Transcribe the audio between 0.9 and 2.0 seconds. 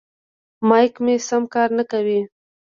مې سم کار نه